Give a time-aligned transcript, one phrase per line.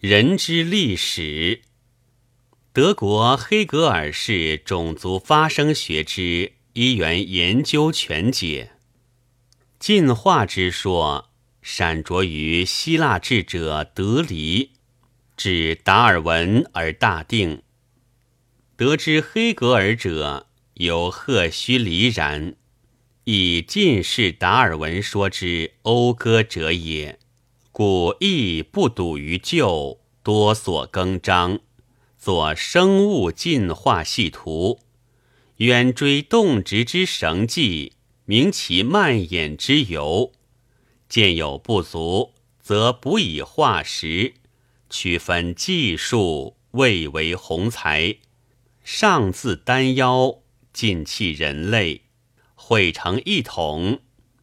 [0.00, 1.60] 人之历史。
[2.72, 8.70] 德国黑格尔式种族发生学之一元研究全解。
[9.78, 11.28] 进化之说，
[11.60, 14.70] 闪着于希腊智者德黎，
[15.36, 17.60] 至达尔文而大定。
[18.78, 20.46] 得知黑格尔者，
[20.76, 22.54] 有赫胥黎然，
[23.24, 27.19] 以近世达尔文说之讴歌者也。
[27.82, 31.60] 故亦不笃于旧，多所更张，
[32.18, 34.80] 作生物进化系图，
[35.56, 37.94] 远追动植之绳迹，
[38.26, 40.30] 明其蔓延之由。
[41.08, 44.34] 见有不足，则补以化石，
[44.90, 48.16] 区分技术，未为宏才。
[48.84, 50.40] 上自丹腰，
[50.74, 52.02] 尽弃人类，
[52.54, 54.00] 汇成一统，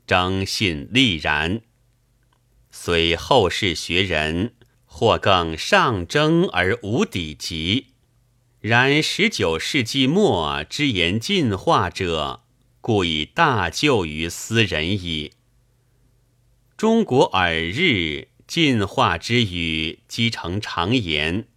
[0.07, 1.61] 征信力然。
[2.87, 4.53] 虽后世学人
[4.85, 7.87] 或更上征而无底级，
[8.61, 12.43] 然十九世纪末之言进化者，
[12.79, 15.33] 故以大救于斯人矣。
[16.77, 21.49] 中国尔日进化之语，积成常言，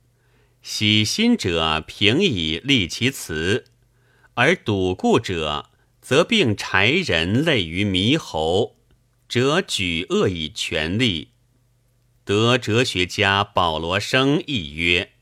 [0.63, 3.67] 喜心者平以立其辞，
[4.35, 5.71] 而笃固者
[6.03, 8.80] 则并柴人类于猕猴。
[9.31, 11.29] 则举恶以全力。
[12.25, 15.13] 得哲学家保罗生亦曰：“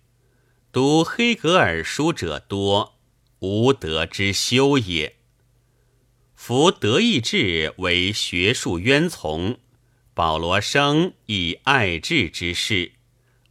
[0.73, 2.95] 读黑格尔书者多，
[3.41, 5.17] 无德之修也。
[6.35, 9.59] 夫德意志为学术渊从，
[10.15, 12.93] 保罗生以爱智之士，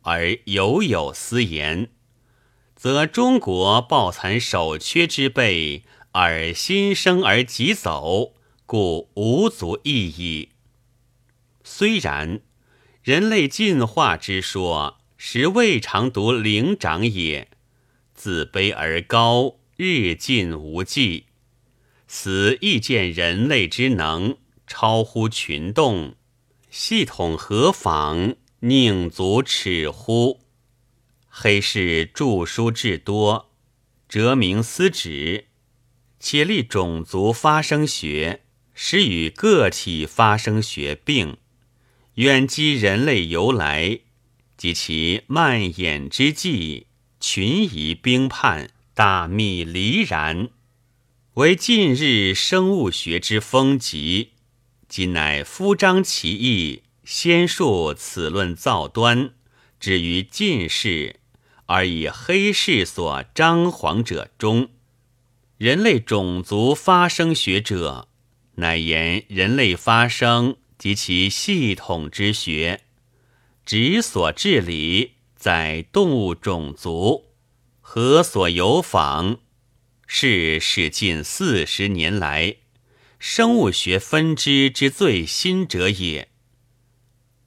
[0.02, 1.92] 而犹有私言，
[2.76, 5.84] 则中国抱残守缺之辈，
[6.14, 8.34] 而心生而急走。”
[8.68, 10.50] 故无足异矣。
[11.64, 12.42] 虽然，
[13.02, 17.50] 人类进化之说，实未尝读灵长也。
[18.14, 21.28] 自卑而高，日进无际。
[22.08, 26.16] 此亦见人类之能超乎群动，
[26.70, 28.36] 系统何妨？
[28.60, 30.42] 宁足耻乎？
[31.30, 33.54] 黑氏著书至多，
[34.10, 35.46] 哲明思止，
[36.20, 38.42] 且立种族发生学。
[38.80, 41.38] 使与个体发生学并，
[42.14, 44.02] 远及人类由来
[44.56, 46.86] 及其蔓延之际，
[47.20, 50.50] 群疑兵叛，大秘离然，
[51.34, 54.34] 为近日生物学之风急。
[54.88, 59.32] 今乃夫张其意，先述此论造端，
[59.80, 61.20] 止于近世，
[61.66, 64.70] 而以黑世所张皇者中，
[65.58, 68.07] 人类种族发生学者。
[68.60, 72.82] 乃言人类发生及其系统之学，
[73.64, 77.26] 直所治理在动物种族，
[77.82, 79.40] 何所有访？
[80.08, 82.56] 是始近四十年来
[83.20, 86.30] 生物学分支之最新者也。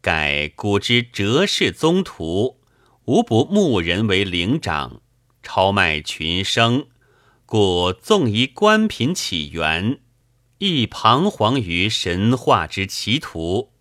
[0.00, 2.60] 盖古之哲士宗徒，
[3.06, 5.02] 无不牧人为灵长，
[5.42, 6.86] 超迈群生，
[7.46, 9.98] 故纵以官品起源。
[10.60, 13.72] 亦彷徨于神话之歧途，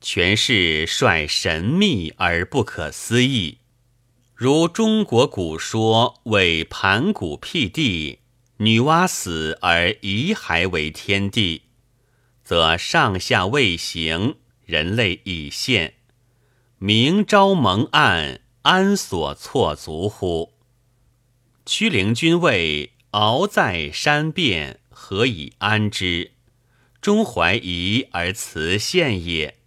[0.00, 3.58] 全是率神秘而不可思议。
[4.34, 8.20] 如中国古说为盘古辟地，
[8.56, 11.64] 女娲死而遗骸为天地，
[12.42, 15.96] 则上下未形，人类已现。
[16.78, 20.54] 明朝蒙暗，安所错足乎？
[21.66, 24.80] 屈灵君谓：“敖在山变。”
[25.12, 26.30] 何以安之？
[27.02, 29.58] 终怀疑而辞献也。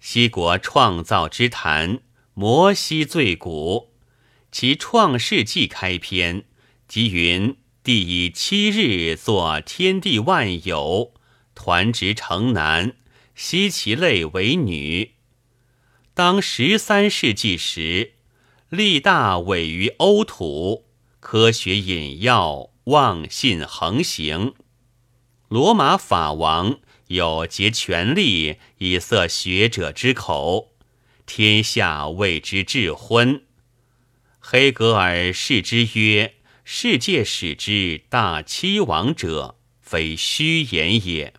[0.00, 2.00] 西国创造之谈，
[2.34, 3.92] 摩西最古，
[4.50, 6.42] 其创世纪开篇，
[6.88, 11.14] 即云：地以七日作天地万有，
[11.54, 12.96] 团直成男，
[13.36, 15.12] 悉其类为女。
[16.14, 18.14] 当十三世纪时，
[18.70, 20.86] 力大委于欧土，
[21.20, 22.71] 科学引药。
[22.86, 24.54] 妄信横行，
[25.48, 30.72] 罗马法王有竭权力以塞学者之口，
[31.24, 33.44] 天下为之智昏。
[34.40, 36.34] 黑格尔视之曰
[36.64, 41.32] ：“世界史之大欺亡者，非虚言也。”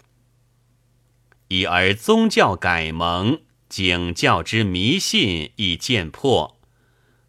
[1.49, 6.57] 已而宗教改蒙，景教之迷信亦见破。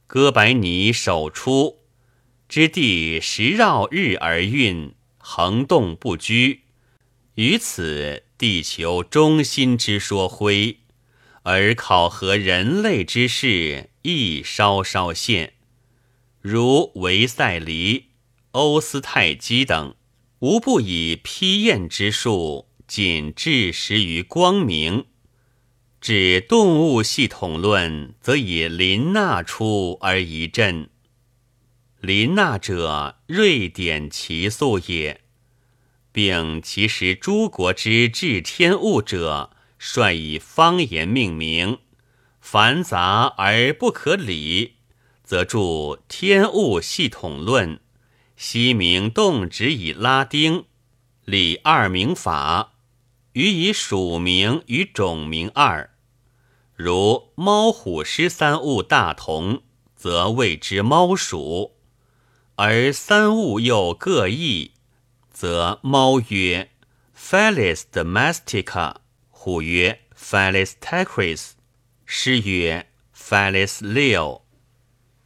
[0.07, 1.84] 哥白尼首出。
[2.55, 6.61] 之地时绕日而运，恒动不居，
[7.35, 10.79] 于此地球中心之说辉，
[11.43, 15.55] 而考核人类之事，亦稍稍现。
[16.41, 18.11] 如维塞黎、
[18.53, 19.97] 欧斯泰基等，
[20.39, 25.07] 无不以批验之术，仅置时于光明。
[26.01, 30.91] 指动物系统论，则以林纳出而一振。
[32.05, 35.23] 林纳者，瑞典奇素也，
[36.13, 39.53] 并其实诸国之治天物者。
[39.79, 41.79] 率以方言命名，
[42.43, 44.75] 繁杂而不可理，
[45.23, 45.59] 则著
[46.07, 47.77] 《天物系统论》，
[48.37, 50.65] 西名动植以拉丁，
[51.25, 52.75] 理二名法，
[53.33, 55.91] 予以属名与种名二。
[56.75, 59.63] 如猫虎狮三物大同，
[59.97, 61.74] 则谓之猫属；
[62.57, 64.73] 而三物又各异，
[65.33, 66.71] 则猫曰
[67.19, 68.97] Felis domestica。
[69.31, 71.51] 虎曰：“Felis tacris。”
[72.07, 74.43] 诗曰：“Felis leo。”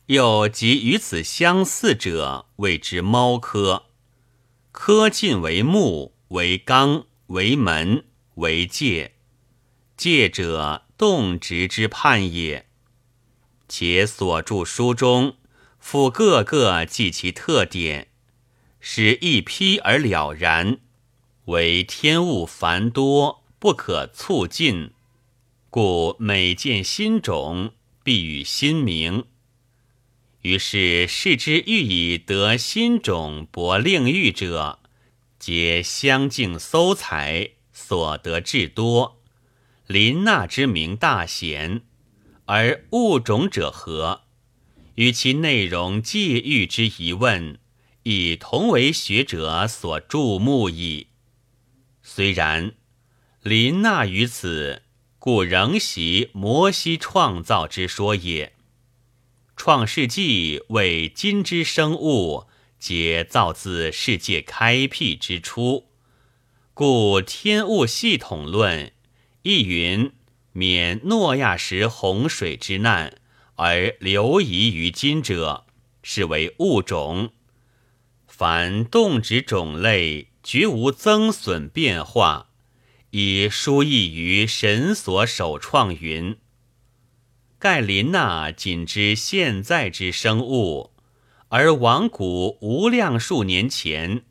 [0.06, 3.84] 又及与此相似者，谓之猫科。
[4.72, 9.16] 科近为目，为纲，为门，为界。
[9.98, 12.66] 界者，动植之判也。
[13.68, 15.36] 且所著书中，
[15.90, 18.08] 复各个记其特点，
[18.78, 20.80] 使一批而了然，
[21.46, 23.42] 为天物繁多。
[23.58, 24.90] 不可促进，
[25.70, 29.24] 故每见新种，必与新名。
[30.42, 34.80] 于是视之欲以得新种博令欲者，
[35.38, 39.22] 皆相竞搜采，所得至多。
[39.86, 41.80] 林纳之名大显，
[42.44, 44.27] 而物种者何？
[44.98, 47.60] 与其内容借喻之疑问，
[48.02, 51.06] 亦同为学者所注目矣。
[52.02, 52.74] 虽然。
[53.40, 54.82] 林纳于此，
[55.20, 58.54] 故仍习摩西创造之说也。
[59.56, 62.46] 创世纪为今之生物，
[62.80, 65.86] 皆造自世界开辟之初，
[66.74, 68.92] 故天物系统论
[69.42, 70.12] 亦云：
[70.52, 73.17] 免诺亚时洪水之难
[73.60, 75.66] 而流移于今者，
[76.04, 77.32] 是为物种。
[78.28, 82.50] 凡动植种类，绝无增损变化。
[83.10, 86.36] 以书意于神所首创云：
[87.58, 90.92] 盖林娜仅知现在之生物，
[91.48, 94.22] 而往古无量数年前，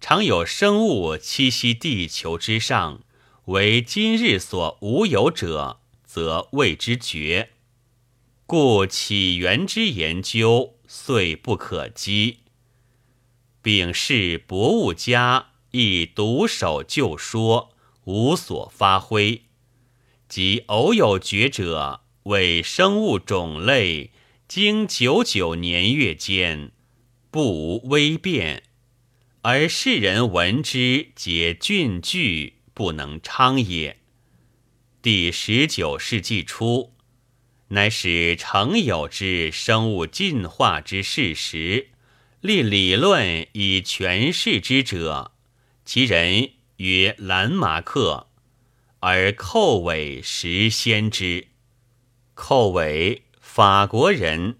[0.00, 3.04] 常有生物栖息地球之上，
[3.44, 7.50] 为今日所无有者，则谓之绝。
[8.52, 12.40] 故起源之研究，遂不可稽。
[13.62, 17.74] 丙是博物家，亦独守旧说。
[18.04, 19.44] 无所发挥，
[20.28, 24.10] 即偶有觉者，为生物种类
[24.46, 26.72] 经九九年月间
[27.30, 28.64] 不无微变，
[29.40, 33.96] 而世人闻之，皆峻惧，不能昌也。
[35.00, 36.92] 第十九世纪初，
[37.72, 41.88] 乃使成有之生物进化之事实，
[42.40, 45.32] 立理论以诠释之者，
[45.84, 46.50] 其人。
[46.78, 48.26] 曰兰马克，
[48.98, 51.46] 而寇伟实先之。
[52.34, 54.56] 寇伟，法国人，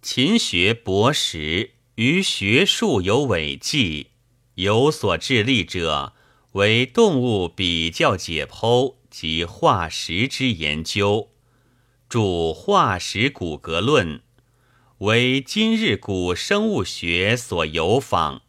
[0.00, 4.12] 勤学博识，于学术有伟绩，
[4.54, 6.14] 有所致力者，
[6.52, 11.31] 为动物比较解剖及化石之研究，
[12.12, 12.18] 著
[12.52, 14.18] 《化石骨骼论》，
[14.98, 18.42] 为今日古生物学所有仿。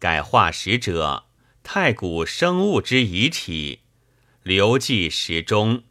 [0.00, 1.26] 改化石者。
[1.62, 3.78] 太古生物之遗体，
[4.42, 5.84] 留记石中，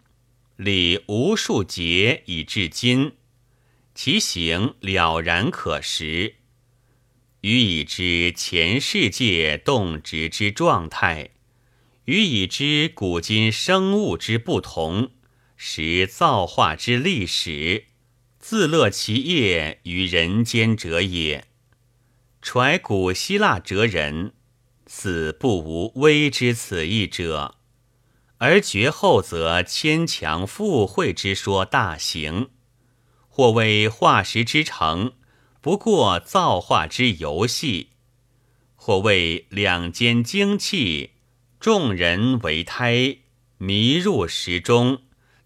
[0.57, 3.13] 历无数劫以至今，
[3.95, 6.35] 其形了然可识。
[7.39, 11.29] 予以知前世界动植之状态，
[12.03, 15.11] 予以知古今生物之不同，
[15.65, 17.85] 识造化之历史，
[18.37, 21.47] 自乐其业于人间者也。
[22.41, 24.33] 揣古希腊哲人。
[24.85, 27.55] 此不无微之此意者，
[28.39, 32.49] 而绝后则牵强附会之说大行，
[33.29, 35.13] 或谓化石之成
[35.61, 37.91] 不过造化之游戏，
[38.75, 41.11] 或谓两间精气
[41.61, 43.19] 众人为胎
[43.57, 45.03] 迷入石中，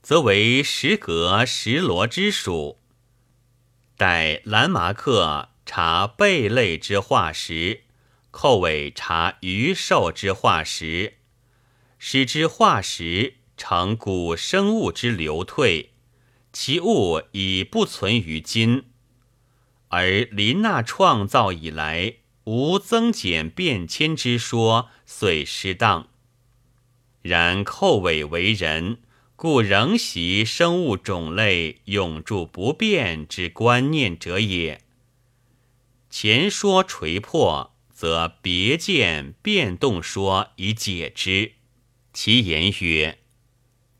[0.08, 2.80] 则为石革石罗之属。
[3.98, 7.82] 待兰马克查贝类之化石。
[8.32, 11.16] 寇尾查鱼兽之化石，
[12.00, 15.92] 使之化石成古生物之流退，
[16.54, 18.86] 其物已不存于今。
[19.90, 22.14] 而林纳创造以来，
[22.46, 26.08] 无增减变迁之说，遂失当。
[27.22, 29.00] 然寇尾为人，
[29.38, 34.82] 故仍习生物种类永驻不变之观念者也。
[36.10, 41.52] 前说垂破，则别见变动说以解之。
[42.12, 43.20] 其言曰：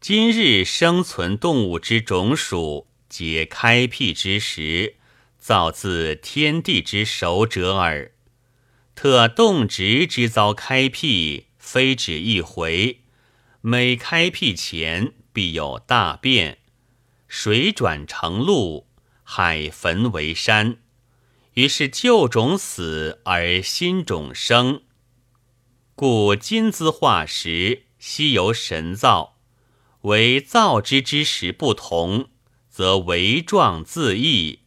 [0.02, 4.96] 今日生存动物之种属，皆开辟之时，
[5.38, 8.12] 造自天地之守者耳。
[8.96, 13.02] 特动植之遭开辟，非止一回。
[13.62, 16.58] 每开辟前，必有大变，
[17.28, 18.88] 水转成陆，
[19.22, 20.80] 海焚为山。
[21.54, 24.82] 于是旧种死而新种生。
[25.94, 29.38] 故金兹化石稀有神造，
[30.02, 32.32] 为造之之时不同，
[32.68, 34.62] 则为状自异，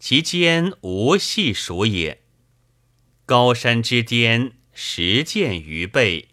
[0.00, 2.22] 其间无细数也。
[3.26, 6.30] 高山之巅，石见于背。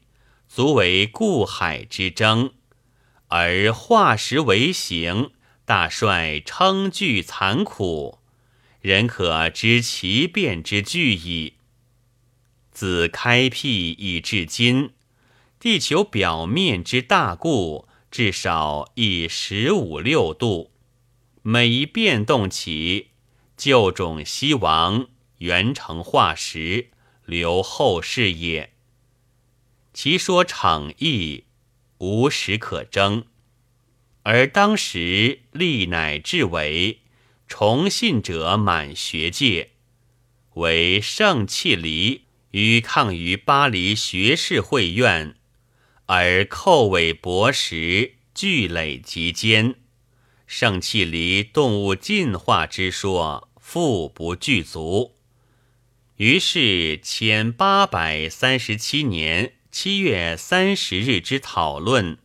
[0.47, 2.53] 足为固海之争，
[3.35, 5.31] 而化石为形，
[5.65, 8.19] 大帅称具残酷，
[8.79, 11.53] 人可知其变之巨矣。
[12.71, 14.91] 自开辟以至今，
[15.59, 20.69] 地球表面之大固至少亦十五六度，
[21.41, 23.07] 每一变动起，
[23.57, 25.07] 旧种西亡，
[25.39, 26.91] 原成化石，
[27.25, 28.73] 留后世也。
[29.91, 31.45] 其说场意
[32.03, 33.23] 无实可争，
[34.23, 36.99] 而当时力乃至为
[37.47, 39.69] 崇信者满学界，
[40.55, 45.35] 为圣契离于抗于巴黎学士会院，
[46.07, 49.75] 而寇尾博识聚累极坚，
[50.45, 55.15] 圣契离动物进化之说复不具足，
[56.17, 59.53] 于是千八百三十七年。
[59.73, 62.19] 七月三十日之讨论，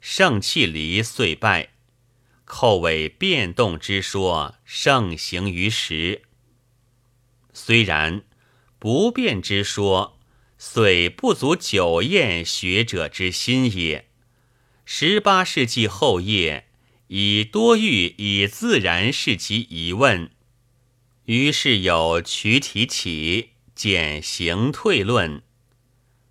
[0.00, 1.70] 圣气离遂败，
[2.44, 6.22] 寇尾变动之说盛行于时。
[7.52, 8.22] 虽然
[8.78, 10.20] 不变之说，
[10.56, 14.08] 虽不足久验学者之心也。
[14.84, 16.68] 十八世纪后叶，
[17.08, 20.30] 以多欲以自然视其疑问，
[21.24, 25.42] 于是有渠提起简行退论。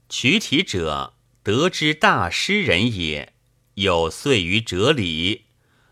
[0.10, 3.33] 取体者，得之大诗人也，
[3.75, 5.45] 有遂于哲理，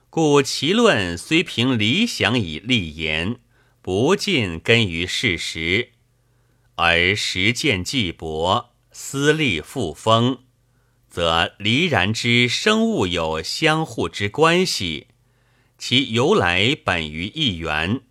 [0.09, 3.39] 故其论虽凭理想以立言，
[3.81, 5.93] 不尽根于事实，
[6.75, 10.43] 而实践既薄，思利复丰，
[11.09, 15.07] 则离然之生物有相互之关系，
[15.77, 18.01] 其由来本于一元。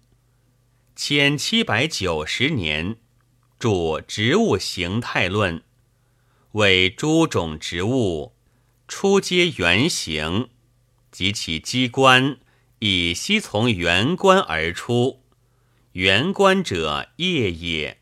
[0.96, 2.96] 千七百九十年，
[3.58, 3.68] 著
[4.04, 5.58] 《植物形态论》。
[6.52, 8.34] 为诸种植物
[8.88, 10.48] 初皆圆形，
[11.12, 12.38] 及其机关
[12.80, 15.22] 以悉从圆关而出。
[15.92, 17.98] 圆关者叶也。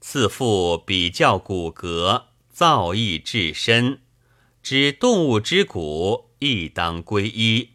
[0.00, 4.00] 次复比较骨骼造诣至深，
[4.62, 7.70] 知动物之骨亦当归一。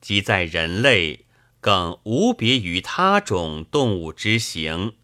[0.00, 1.26] 即在人类，
[1.60, 4.94] 更无别于他种动物之形，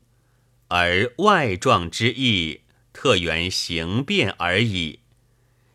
[0.66, 2.62] 而外状之意。
[3.02, 4.98] 特缘形变而已，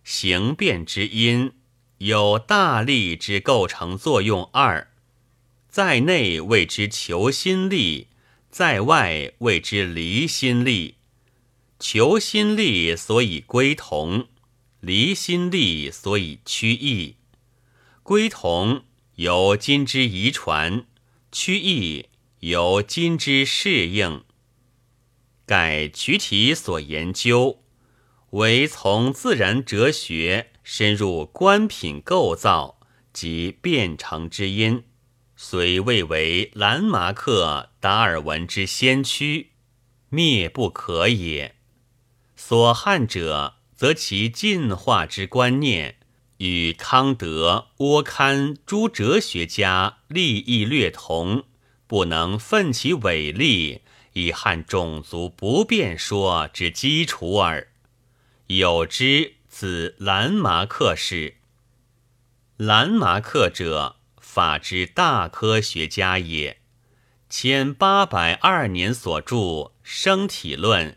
[0.03, 1.53] 形变之因
[1.97, 4.91] 有大力之构成作用二，
[5.67, 8.09] 在内谓之求心力，
[8.51, 10.97] 在外谓之离心力。
[11.79, 14.27] 求心力所以归同，
[14.79, 17.15] 离心力所以趋异。
[18.03, 18.83] 归同
[19.15, 20.85] 由今之遗传，
[21.31, 22.05] 趋异
[22.41, 24.23] 由今之适应。
[25.45, 27.63] 盖渠体所研究，
[28.31, 32.79] 为从自然哲学深入官品构造
[33.13, 34.83] 及变成之因，
[35.35, 39.51] 虽未为兰马克、达尔文之先驱，
[40.09, 41.55] 灭不可也。
[42.35, 45.97] 所憾者，则其进化之观念
[46.37, 51.43] 与康德、沃堪诸哲学家立意略同，
[51.85, 53.81] 不能奋其伟力。
[54.15, 57.67] 以汉种族不变说之基础耳。
[58.47, 61.35] 有之，自兰马克氏。
[62.55, 66.61] 兰马克者，法之大科学家也。
[67.29, 69.35] 千八百二年所著
[69.83, 70.91] 《生体论》，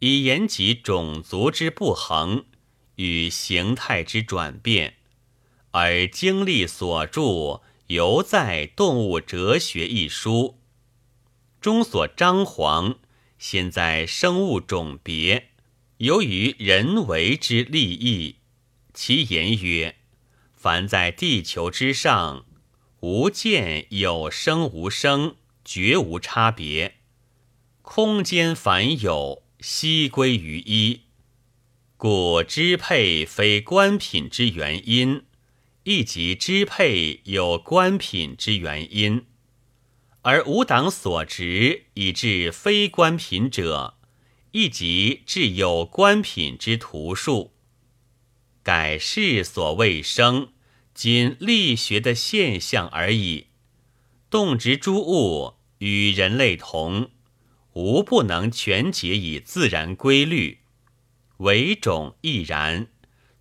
[0.00, 2.46] 以言及种族之不恒，
[2.96, 4.94] 与形态之转变，
[5.70, 10.58] 而经历所著犹在《动物哲学》一书
[11.64, 12.98] 中所张皇，
[13.38, 15.48] 先在生物种别，
[15.96, 18.36] 由于人为之利益，
[18.92, 19.96] 其言曰：
[20.52, 22.44] 凡在地球之上，
[23.00, 26.96] 无见有生无生，绝无差别，
[27.80, 31.04] 空间凡有，悉归于一。
[31.96, 35.22] 故支配非官品之原因，
[35.84, 39.24] 亦即支配有官品之原因，
[40.24, 43.98] 而吾党所执以致非官品者，
[44.52, 47.52] 亦即致有官品之图数。
[48.62, 50.48] 改世所谓生，
[50.94, 53.48] 仅力学的现象而已。
[54.30, 57.10] 动植诸物与人类同，
[57.74, 60.60] 无不能全解以自然规律。
[61.36, 62.86] 为种亦然，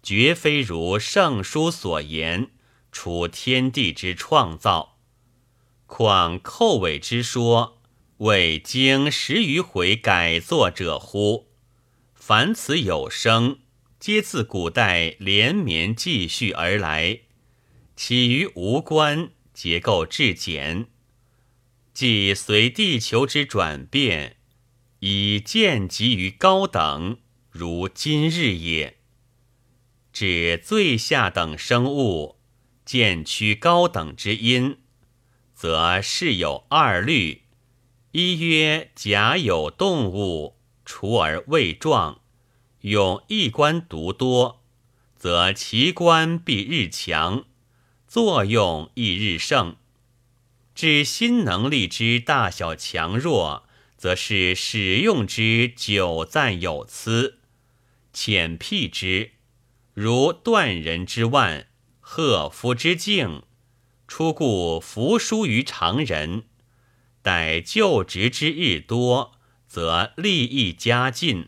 [0.01, 2.49] 绝非如圣书所言，
[2.91, 4.92] 处天地之创造。
[5.85, 7.81] 况寇尾之说，
[8.17, 11.49] 未经十余回改作者乎？
[12.13, 13.59] 凡此有声，
[13.99, 17.21] 皆自古代连绵继续而来，
[17.95, 20.87] 起于无关，结构至简，
[21.93, 24.37] 即随地球之转变，
[24.99, 27.19] 以见及于高等。
[27.51, 28.97] 如今日也，
[30.11, 32.39] 指最下等生物
[32.83, 34.77] 渐趋高等之因，
[35.63, 37.43] 则是有二律：
[38.11, 42.19] 一曰假有动物，除而未壮，
[42.81, 44.61] 用一官独多，
[45.15, 47.45] 则其官必日强，
[48.05, 49.77] 作用亦日盛。
[50.75, 53.63] 至新能力之大小强弱，
[53.95, 57.39] 则是使用之久暂有疵。
[58.11, 59.31] 浅辟之，
[59.93, 61.69] 如断人之腕，
[62.01, 63.43] 贺夫之境，
[64.13, 66.43] 出故服输于常人。
[67.23, 71.47] 待就职之日多，则利益加进；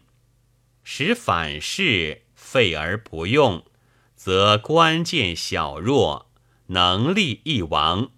[0.83, 3.63] 使反噬废而不用，
[4.15, 6.31] 则关键小弱，
[6.69, 8.09] 能力亦亡。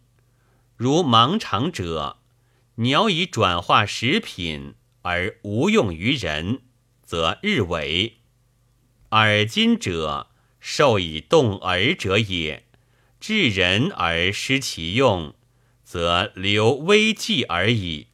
[0.78, 2.20] 如盲肠者，
[2.76, 6.62] 鸟以转化食品而无用于人，
[7.04, 8.14] 则日萎。
[9.12, 10.28] 耳今者，
[10.62, 12.64] 受以动耳者也；
[13.20, 15.34] 治人而失其用，
[15.84, 18.08] 则留危计而已，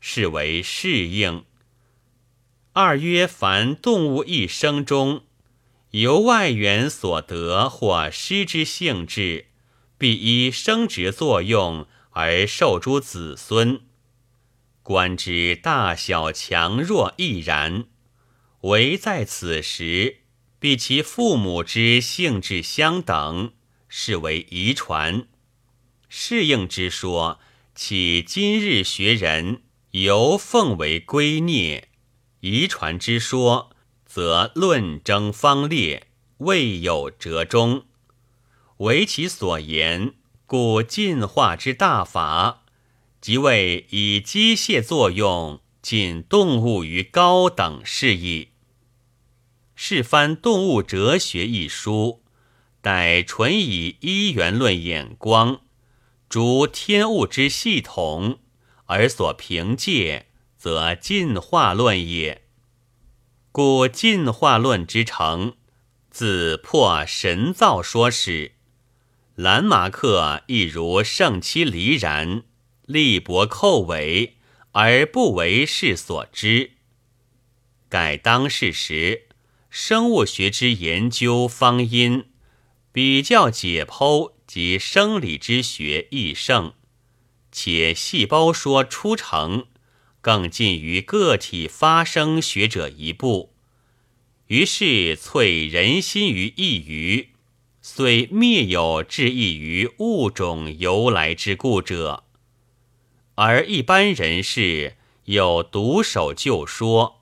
[0.00, 1.44] 是为适应。
[2.72, 5.24] 二曰：凡动物一生中，
[5.90, 9.46] 由外源所得或失之性质，
[9.96, 13.80] 必依生殖作用而受诸子孙。
[14.82, 17.86] 观之大小强弱亦然，
[18.62, 20.20] 唯在此时。
[20.58, 23.52] 必其父母之性质相等，
[23.98, 25.26] 是为遗传。
[26.10, 27.40] 适应之说，
[27.74, 31.84] 起今日学人犹奉为圭臬；
[32.40, 33.70] 遗传之说，
[34.04, 37.86] 则论争方烈，未有折中。
[38.80, 40.12] 唯其所言，
[40.44, 42.64] 故进化之大法，
[43.22, 48.48] 即为以机械作用进动物于高等事矣。
[49.74, 52.22] 是翻《动物哲学》一书，
[52.86, 55.62] 乃纯以一元论眼光，
[56.28, 58.38] 逐天物之系统
[58.84, 62.42] 而所凭借，则进化论也。
[63.50, 65.56] 故进化论之成，
[66.10, 68.52] 自破神造说始。
[69.34, 72.44] 兰马克亦如圣期离然，
[72.84, 74.36] 力薄寇尾，
[74.70, 76.74] 而不为世所知。
[77.88, 79.22] 改当世时。
[79.68, 82.26] 生物学之研究方因，
[82.96, 86.72] 比较解剖及生理之学亦盛，
[87.52, 89.66] 且细胞说出成，
[90.22, 93.52] 更近于个体发生学者一步。
[94.46, 97.34] 于是萃人心于一隅，
[97.82, 102.24] 虽灭有志异于物种由来之故者，
[103.34, 107.20] 而一般人士有独守旧说。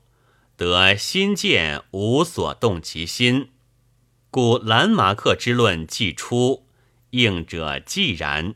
[0.55, 3.49] 得新见无所动其心，
[4.35, 6.65] 故兰马克之论既出，
[7.11, 8.55] 应者既然，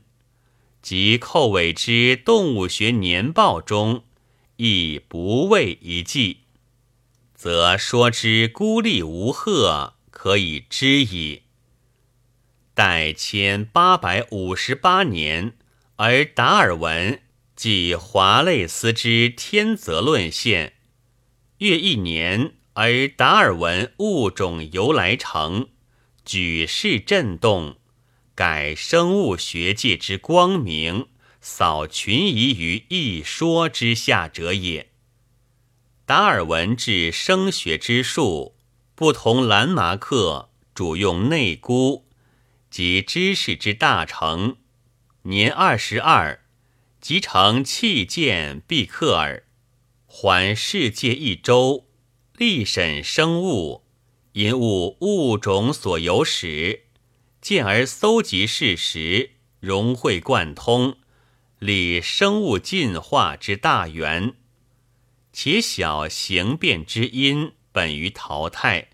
[0.82, 4.04] 即寇伟之《动物学年报》中
[4.58, 6.40] 亦不为一记，
[7.34, 11.44] 则说之孤立无贺，可以知矣。
[12.74, 15.54] 待千八百五十八年，
[15.96, 17.22] 而达尔文
[17.56, 20.74] 即华类斯之天择论现。
[21.60, 25.68] 约一年而达尔文物种由来成，
[26.24, 27.76] 举世震动，
[28.34, 31.10] 改生物学界之光明，
[31.42, 34.92] 扫群疑于一说之下者也。
[36.06, 38.56] 达尔文治声学之术，
[38.96, 42.08] 不同兰马克主用内估
[42.72, 44.56] 及知识之大成。
[45.24, 46.46] 年二十二，
[47.02, 49.44] 即成器剑毕克尔，
[50.06, 51.89] 环世界一周，
[52.40, 53.84] 立审生物，
[54.32, 56.84] 因物物种所有史，
[57.42, 60.96] 进而搜集事实，融会贯通，
[61.58, 64.36] 理生物进化之大源。
[65.34, 68.92] 其小形变之因本于淘汰，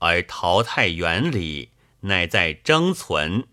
[0.00, 3.48] 而淘汰原理乃在争存。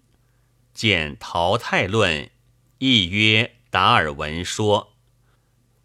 [0.73, 2.30] 见淘汰论，
[2.80, 4.97] 亦曰达尔文说，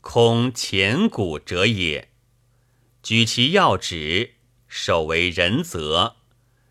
[0.00, 2.10] 空前古者也。
[3.04, 4.36] 举其要旨，
[4.66, 6.16] 首为人则，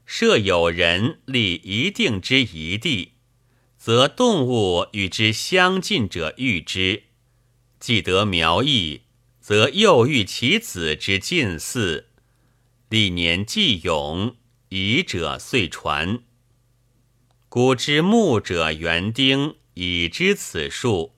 [0.03, 3.13] 设有人立一定之一地，
[3.77, 7.03] 则动物与之相近者遇之，
[7.79, 9.03] 既得苗裔。
[9.39, 12.07] 则又遇其子之近似，
[12.89, 14.37] 历年既永，
[14.69, 16.23] 遗者遂传。
[17.49, 21.13] 古之牧者园丁已知此数。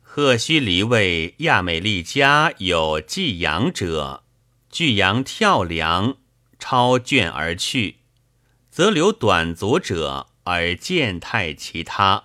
[0.00, 4.23] 赫须离位亚美利家有寄养者，
[4.74, 6.16] 巨羊跳梁，
[6.58, 7.98] 超卷而去，
[8.72, 12.24] 则留短足者而见态其他。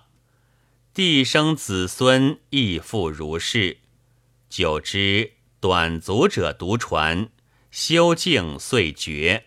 [0.92, 3.78] 帝生子孙亦复如是，
[4.48, 5.34] 久之。
[5.60, 7.28] 短足者独传，
[7.70, 9.44] 修静遂绝。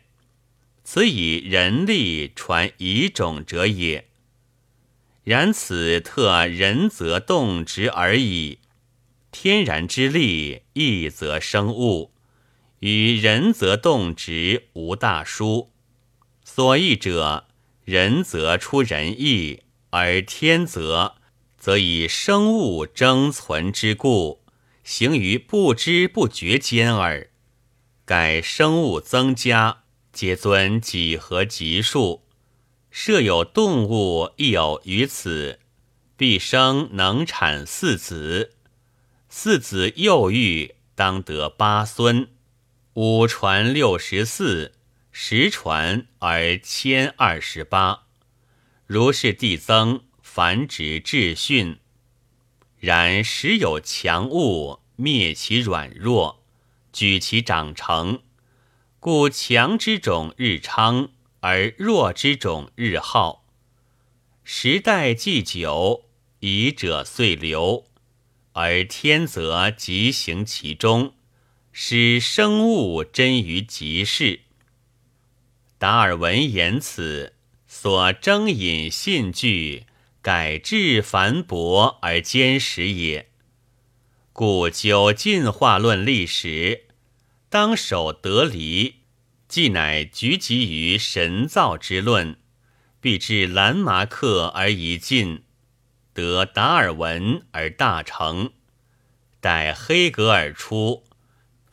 [0.85, 4.07] 此以人力传遗种者也。
[5.25, 8.59] 然此特人则动植而已。
[9.29, 12.12] 天然之力亦则生物，
[12.83, 15.71] 与人则动植无大殊。
[16.43, 17.45] 所异者，
[17.85, 21.15] 人则出仁义，而天则
[21.57, 24.43] 则以生物争存之故。
[24.83, 27.29] 行于不知不觉间耳。
[28.03, 32.25] 改生物增加，皆尊几何级数。
[32.91, 35.61] 设有动物亦有于此，
[36.17, 38.55] 必生能产四子。
[39.29, 42.27] 四子幼育，当得八孙。
[42.95, 44.71] 五传六十四，
[45.11, 48.03] 十传而千二十八。
[48.85, 51.79] 如是递增，繁殖至训。
[52.77, 56.43] 然时有强物灭其软弱，
[56.91, 58.21] 举其长成，
[58.99, 63.47] 故强之种日昌，而弱之种日耗。
[64.43, 66.05] 时代既久，
[66.41, 67.85] 遗者遂流，
[68.51, 71.15] 而天则即行其中，
[71.73, 74.39] 使生物真于极世。
[75.77, 77.33] 达尔文言此，
[77.67, 79.87] 所征引信据。
[80.21, 83.27] 改制繁薄而坚实也，
[84.31, 86.85] 故就进化论历史，
[87.49, 89.01] 当守得离，
[89.49, 92.37] 既乃局集于神造之论，
[93.01, 95.43] 必至兰马克而已尽，
[96.13, 98.53] 得达尔文而大成，
[99.41, 101.03] 待黑格尔出，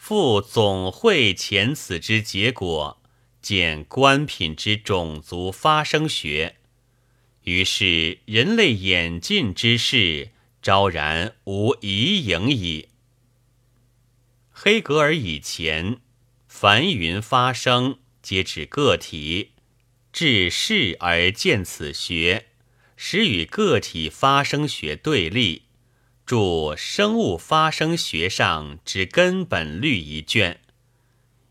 [0.02, 3.02] 复总会前此之结果，
[3.42, 6.56] 见官品之种族发生学。
[7.42, 10.30] 于是人类演进之事，
[10.62, 12.88] 昭然无疑影矣。
[14.50, 15.98] 黑格尔以前，
[16.48, 19.50] 凡云发生，皆指个体；
[20.14, 22.46] 至世而见此学，
[22.96, 25.64] 使与个体发生学对立，
[26.30, 30.60] 著生物发生学上之根本律一卷，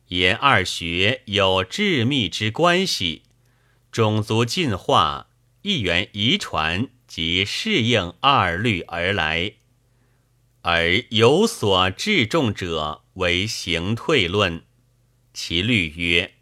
[0.08, 3.24] 言二学有致密之关系，
[3.92, 5.28] 种族进化。
[5.64, 9.56] 一元遗传及适应二律而来，
[10.62, 14.64] 而有所至重者为行退论。
[15.34, 16.36] 其律曰：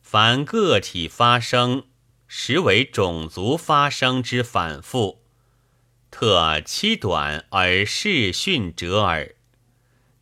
[0.00, 1.84] 凡个体发生，
[2.26, 5.19] 实为种族发生之反复，
[6.10, 9.36] 特期短而视训者耳。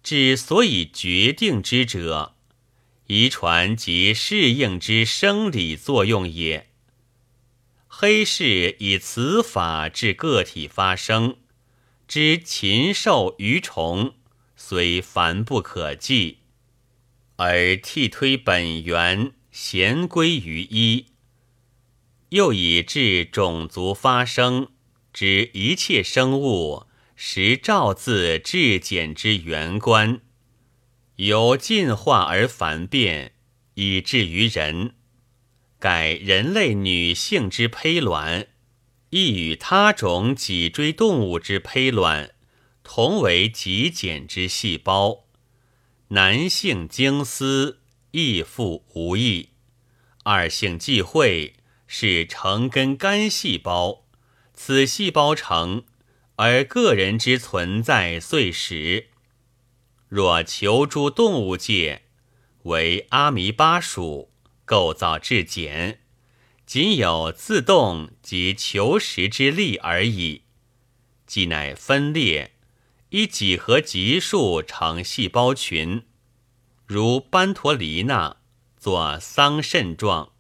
[0.03, 2.37] 之所以决定之者，
[3.07, 6.69] 遗传及适应之生理作用也。
[7.87, 11.37] 黑氏以此法治个体发生，
[12.07, 14.15] 知禽兽鱼虫
[14.57, 16.39] 虽繁不可计，
[17.37, 21.07] 而替推本源，咸归于一。
[22.29, 24.69] 又以治种族发生，
[25.19, 30.21] 知一切生物实照自至简之原观，
[31.17, 33.33] 由进化而繁变，
[33.75, 34.95] 以至于人。
[35.81, 38.47] 改人类女性之胚卵，
[39.11, 42.37] 亦与他种脊椎动物之胚卵
[42.85, 45.25] 同为极简之细胞。
[46.11, 47.81] 男性精丝
[48.13, 49.49] 亦复无异，
[50.23, 51.55] 二性际会，
[51.89, 54.05] 是成根干细胞。
[54.61, 55.85] 此细胞成，
[56.35, 59.07] 而个人之存在碎石。
[60.09, 62.03] 若求诸动物界，
[62.65, 64.33] 为阿弥巴属。
[64.65, 66.01] 构造至简，
[66.67, 70.43] 仅有自动及求实之力而已。
[71.25, 72.51] 即乃分裂，
[73.11, 76.03] 以几何级数成细胞群，
[76.85, 78.39] 如班陀黎那
[78.77, 80.33] 作桑葚状，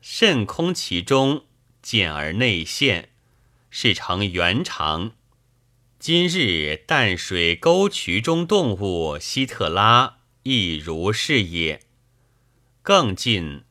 [0.00, 1.44] 肾空其中，
[1.82, 3.10] 见而内现，
[3.76, 5.14] 是成圆长。
[5.98, 11.80] 今日淡水沟渠中动物希特拉亦如是也。
[12.82, 13.64] 更近，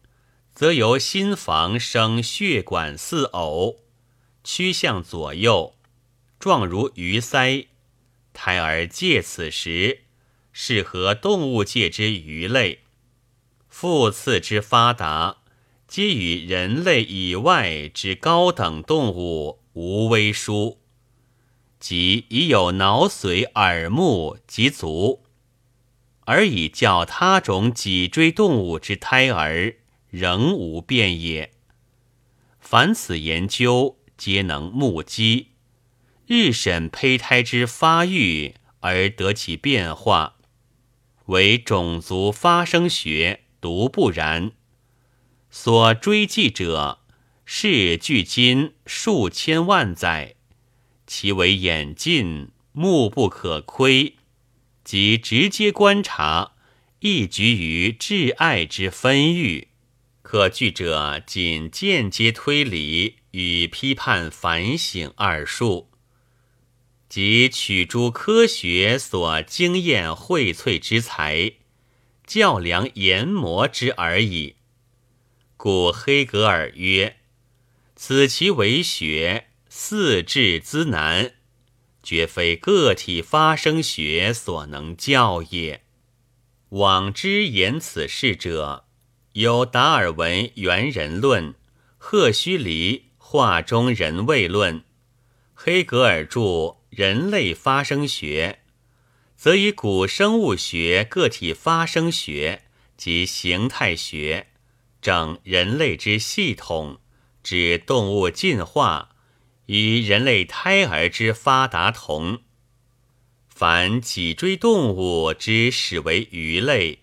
[0.54, 3.78] 则由心房生血管似偶，
[4.44, 5.78] 趋向左右，
[6.38, 7.68] 状如鱼鳃。
[8.34, 10.02] 胎儿借此时，
[10.52, 12.82] 适合动物界之鱼类。
[13.70, 15.38] 腹次之发达，
[15.88, 20.80] 皆与人类以外之高等动物无微殊，
[21.80, 25.24] 即已有脑髓、耳目及足。
[26.26, 29.76] 而以较他种脊椎动物之胎儿，
[30.10, 31.52] 仍无变也。
[32.60, 35.50] 凡此研究，皆能目击，
[36.26, 40.38] 日审胚胎之发育而得其变化。
[41.26, 44.54] 唯种族发生学独不然。
[45.50, 47.00] 所追记者，
[47.46, 50.36] 是距今数千万载，
[51.06, 54.16] 其为眼近，目不可窥。
[54.84, 56.56] 即直接观察，
[57.00, 59.68] 亦局于挚爱之分域；
[60.22, 65.90] 可据者仅间接推理与批判反省二术，
[67.08, 71.54] 即取诸科学所经验荟萃之才，
[72.26, 74.56] 较量研磨之而已。
[75.56, 77.18] 故黑格尔曰
[78.06, 81.36] ：“此其为学，四智兹难。”
[82.04, 85.84] 绝非个体发生学所能教也。
[86.72, 88.84] 往之言此事者，
[89.32, 91.56] 有达尔文猿人论、
[91.98, 94.84] 赫胥黎画中人位论、
[95.54, 96.42] 黑格尔著
[96.90, 98.60] 《人类发生学》，
[99.38, 102.64] 则以古生物学、个体发生学
[102.98, 104.48] 及形态学
[105.02, 107.00] 整人类之系统，
[107.44, 109.10] 指动物进化。
[109.68, 112.42] 与人类胎儿之发达同，
[113.48, 117.00] 凡脊椎动物之始为鱼类，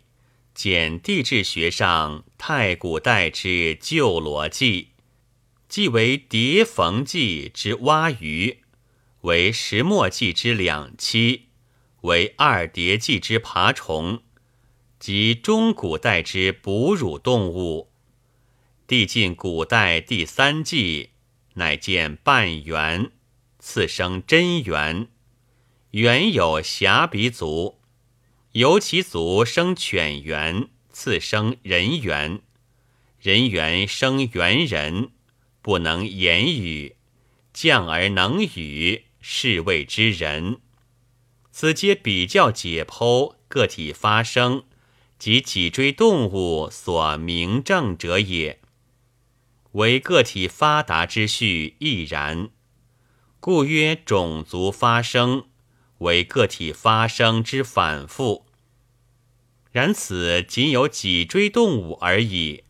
[0.54, 4.88] 简地质学上太古代之旧罗纪，
[5.70, 8.58] 即为叠缝纪之蛙鱼，
[9.22, 11.44] 为石墨纪之两栖，
[12.02, 14.22] 为二叠纪之爬虫，
[14.98, 17.89] 及中古代之哺乳动物，
[18.90, 21.10] 递进古代第三纪。
[21.54, 23.12] 乃见半圆，
[23.60, 25.06] 次生真圆。
[25.92, 27.78] 原有狭鼻足，
[28.50, 32.40] 由其足生犬猿，次生人猿。
[33.20, 35.10] 人猿生猿人，
[35.62, 36.96] 不能言语，
[37.52, 40.58] 降而能语，是谓之人。
[41.52, 44.64] 此皆比较解剖个体发生
[45.16, 48.59] 及脊椎动物所明证者也。
[49.72, 52.50] 为个体发达之序亦然，
[53.38, 55.44] 故曰种族发生
[55.98, 58.46] 为个体发生之反复。
[59.70, 62.64] 然此仅有脊椎动物而已。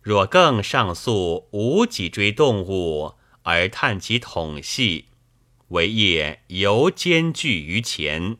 [0.00, 5.04] 若更上溯无脊椎动物而探其统系，
[5.68, 8.36] 为业犹艰巨于前。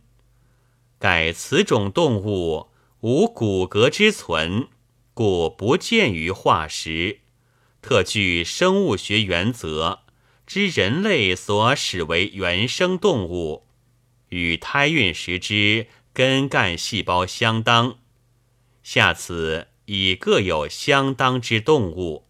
[0.99, 2.71] 盖此种动物
[3.03, 4.67] 无骨骼之存，
[5.15, 7.22] 故不见于化石。
[7.83, 10.05] 特据生物学原则，
[10.47, 13.67] 知人类所使为原生动物，
[14.29, 17.99] 与胎孕时之根干细胞相当。
[18.85, 22.29] 下此已各有相当之动物。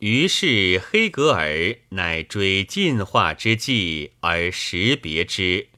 [0.00, 5.68] 于是黑格尔乃追进化之际而识别之，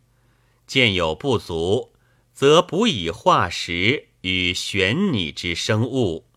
[0.66, 1.92] 见有不足，
[2.32, 6.28] 则补以化石与玄拟之生物。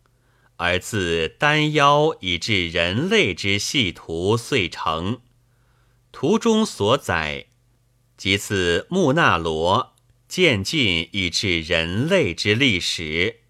[0.58, 5.20] 而自丹腰以至人类之细图遂成，
[6.12, 7.48] 图中所载，
[8.15, 9.94] 即自穆纳罗
[10.30, 13.41] 渐进以至人类之历史。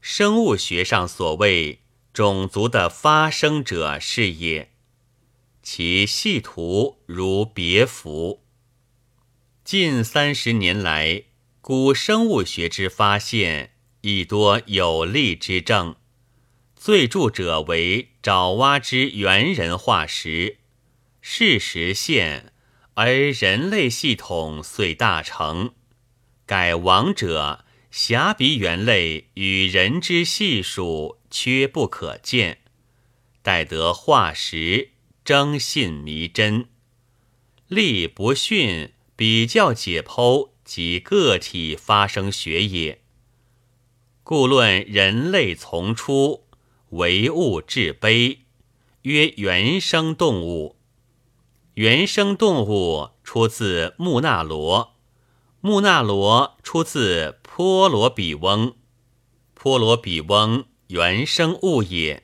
[0.00, 4.72] 生物学上所谓种族的发生者是也，
[5.62, 8.42] 其细图如别符。
[9.62, 11.24] 近三十年来，
[11.60, 15.94] 古生物学之发现亦多有力之证。
[16.78, 20.58] 最著者为爪哇之猿人化石，
[21.20, 22.52] 事实现，
[22.94, 25.74] 而人类系统遂大成。
[26.46, 27.64] 改亡者。
[27.90, 32.58] 狭鼻猿类与人之系数缺不可见，
[33.40, 34.90] 待得化石
[35.24, 36.68] 征信弥真，
[37.66, 43.00] 力不逊比较解剖及个体发生学也。
[44.22, 46.44] 故论人类从出，
[46.90, 48.38] 唯物至卑，
[49.02, 50.76] 曰原生动物。
[51.74, 54.94] 原生动物出自木纳罗，
[55.60, 57.38] 木纳罗出自。
[57.58, 58.76] 波罗比翁，
[59.52, 62.22] 波罗比翁原生物也。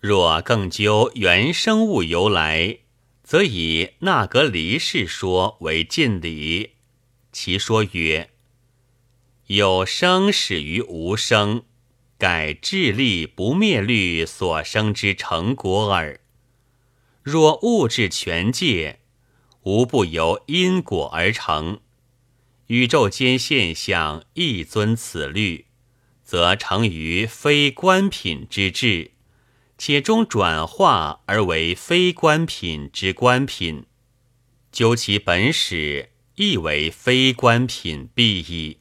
[0.00, 2.78] 若更究原生物由来，
[3.22, 6.76] 则以纳格离世说为近理。
[7.30, 8.30] 其说曰：
[9.48, 11.64] 有生始于无生，
[12.18, 16.20] 盖智力不灭律所生之成果耳。
[17.22, 18.98] 若物质全界，
[19.62, 21.80] 无不由因果而成。
[22.66, 25.66] 宇宙间现象亦遵此律，
[26.24, 29.12] 则成于非观品之智，
[29.78, 33.86] 且终转化而为非观品之观品。
[34.72, 38.78] 究其本始，亦为非观品必矣。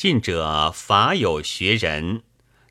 [0.00, 2.22] 近者法有学人，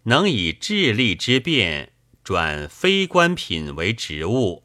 [0.06, 4.64] 能以智力之变转非观品为植物；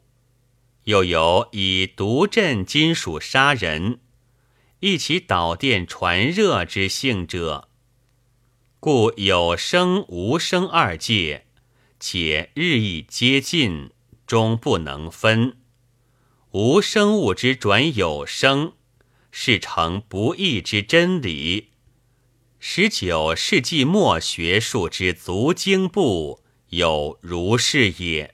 [0.85, 3.99] 又有以毒镇金属杀人。
[4.79, 7.69] 一起导电传热之性者，
[8.79, 11.45] 故有生无生二界，
[11.99, 13.91] 且日益接近，
[14.25, 15.57] 终不能分。
[16.49, 18.73] 无生物之转有生，
[19.29, 21.69] 是成不义之真理。
[22.67, 28.33] 十九世纪末学术之足经部有如是也。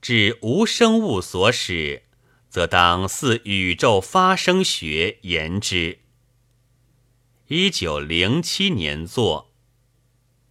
[0.00, 2.04] 指无生物所使。
[2.48, 5.98] 则当似宇宙发生学言之。
[7.48, 9.47] 一九零七年作。